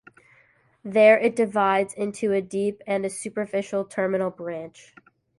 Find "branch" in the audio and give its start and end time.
4.31-4.95